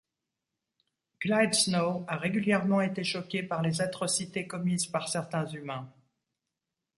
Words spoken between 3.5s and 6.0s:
les atrocités commises par certains humains.